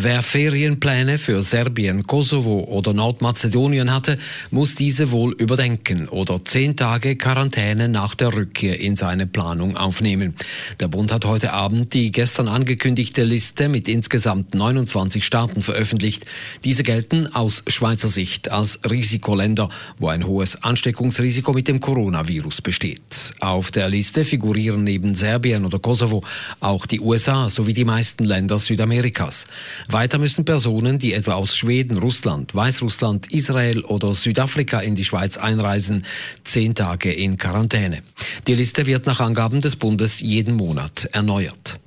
[0.00, 4.16] Wer Ferienpläne für Serbien, Kosovo oder Nordmazedonien hatte,
[4.52, 10.36] muss diese wohl überdenken oder zehn Tage Quarantäne nach der Rückkehr in seine Planung aufnehmen.
[10.78, 16.26] Der Bund hat heute Abend die gestern angekündigte Liste mit insgesamt 29 Staaten veröffentlicht.
[16.62, 19.68] Diese gelten aus Schweizer Sicht als Risikoländer,
[19.98, 23.34] wo ein hohes Ansteckungsrisiko mit dem Coronavirus besteht.
[23.40, 26.22] Auf der Liste figurieren neben Serbien oder Kosovo
[26.60, 29.48] auch die USA sowie die meisten Länder Südamerikas.
[29.88, 35.38] Weiter müssen Personen, die etwa aus Schweden, Russland, Weißrussland, Israel oder Südafrika in die Schweiz
[35.38, 36.04] einreisen,
[36.44, 38.02] zehn Tage in Quarantäne.
[38.46, 41.80] Die Liste wird nach Angaben des Bundes jeden Monat erneuert.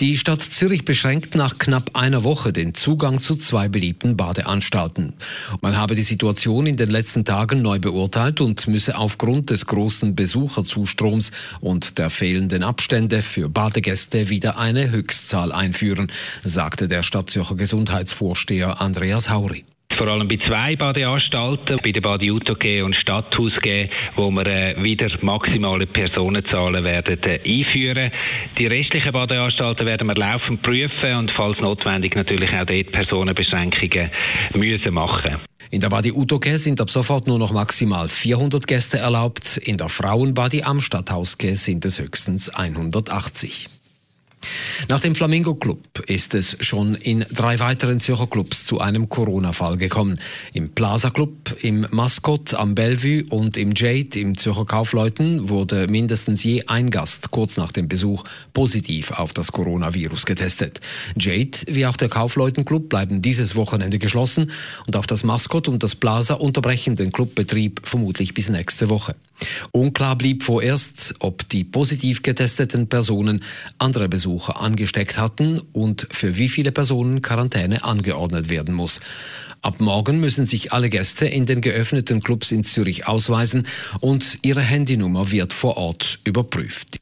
[0.00, 5.14] Die Stadt Zürich beschränkt nach knapp einer Woche den Zugang zu zwei beliebten Badeanstalten.
[5.60, 10.14] Man habe die Situation in den letzten Tagen neu beurteilt und müsse aufgrund des großen
[10.14, 16.10] Besucherzustroms und der fehlenden Abstände für Badegäste wieder eine Höchstzahl einführen,
[16.44, 19.64] sagte der Stadtzürcher Gesundheitsvorsteher Andreas Hauri
[20.06, 24.80] vor allem bei zwei Badeanstalten, bei der Bade UTG und Stadthaus G, wo wir äh,
[24.80, 28.12] wieder maximale Personenzahlen werden äh, einführen.
[28.56, 34.12] Die restlichen Badeanstalten werden wir laufend prüfen und falls notwendig natürlich auch dort Personenbeschränkungen
[34.54, 35.38] müssen machen.
[35.72, 39.56] In der Badi Utoke sind ab sofort nur noch maximal 400 Gäste erlaubt.
[39.56, 43.75] In der Frauenbadi am Stadthausge sind es höchstens 180.
[44.88, 49.76] Nach dem Flamingo Club ist es schon in drei weiteren Zürcher Clubs zu einem Corona-Fall
[49.76, 50.18] gekommen.
[50.52, 56.44] Im Plaza Club, im Mascot am Bellevue und im Jade im Zürcher Kaufleuten wurde mindestens
[56.44, 58.24] je ein Gast kurz nach dem Besuch
[58.54, 60.80] positiv auf das Coronavirus getestet.
[61.18, 64.52] Jade wie auch der Kaufleuten Club bleiben dieses Wochenende geschlossen
[64.86, 69.16] und auch das Mascot und das Plaza unterbrechen den Clubbetrieb vermutlich bis nächste Woche.
[69.72, 73.42] Unklar blieb vorerst, ob die positiv getesteten Personen
[73.78, 79.00] andere Besucher angesteckt hatten und für wie viele Personen Quarantäne angeordnet werden muss.
[79.62, 83.66] Ab morgen müssen sich alle Gäste in den geöffneten Clubs in Zürich ausweisen
[84.00, 86.98] und ihre Handynummer wird vor Ort überprüft.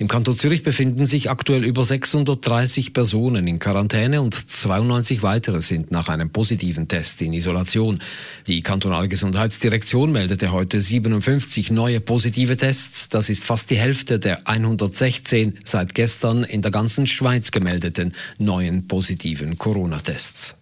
[0.00, 5.90] Im Kanton Zürich befinden sich aktuell über 630 Personen in Quarantäne und 92 weitere sind
[5.90, 8.00] nach einem positiven Test in Isolation.
[8.46, 13.10] Die kantonale Gesundheitsdirektion meldete heute 57 neue positive Tests.
[13.10, 18.88] Das ist fast die Hälfte der 116 seit gestern in der ganzen Schweiz gemeldeten neuen
[18.88, 20.59] positiven Corona-Tests.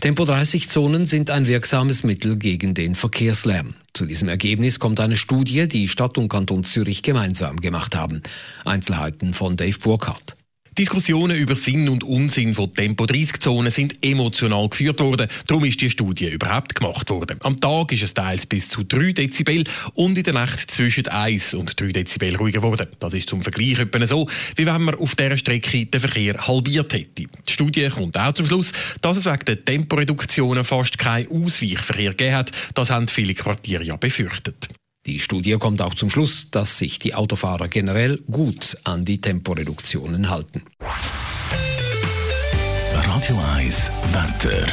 [0.00, 3.74] Tempo-30-Zonen sind ein wirksames Mittel gegen den Verkehrslärm.
[3.92, 8.22] Zu diesem Ergebnis kommt eine Studie, die Stadt und Kanton Zürich gemeinsam gemacht haben.
[8.64, 10.36] Einzelheiten von Dave Burkhardt.
[10.78, 15.28] Diskussionen über Sinn und Unsinn von Tempo-30-Zonen sind emotional geführt worden.
[15.46, 17.36] Darum ist die Studie überhaupt gemacht worden.
[17.42, 21.52] Am Tag ist es teils bis zu 3 Dezibel und in der Nacht zwischen 1
[21.52, 22.86] und 3 Dezibel ruhiger geworden.
[23.00, 26.94] Das ist zum Vergleich etwa so, wie wenn man auf dieser Strecke den Verkehr halbiert
[26.94, 27.26] hätte.
[27.26, 28.72] Die Studie kommt auch zum Schluss,
[29.02, 32.50] dass es wegen der Temporeduktionen fast keinen Ausweichverkehr gegeben hat.
[32.72, 34.68] Das haben viele Quartiere ja befürchtet.
[35.04, 40.30] Die Studie kommt auch zum Schluss, dass sich die Autofahrer generell gut an die Temporeduktionen
[40.30, 40.62] halten.
[42.92, 44.64] Radio 1 Wetter.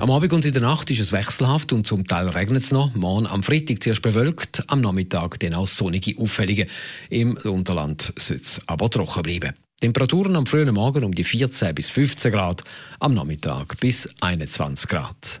[0.00, 2.92] Am Abend und in der Nacht ist es wechselhaft und zum Teil regnet es noch.
[2.96, 6.66] Morgen am Freitag zuerst bewölkt, am Nachmittag dann auch sonnige Auffällige.
[7.10, 9.54] Im Unterland soll es aber trocken bleiben.
[9.80, 12.64] Temperaturen am frühen Morgen um die 14 bis 15 Grad,
[12.98, 15.40] am Nachmittag bis 21 Grad.